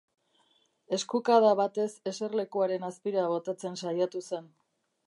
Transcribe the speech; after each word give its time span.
Eskukada 0.97 1.51
batez 1.59 1.87
eserlekuaren 2.13 2.89
azpira 2.91 3.31
botatzen 3.37 3.81
saiatu 3.85 4.27
zen. 4.33 4.53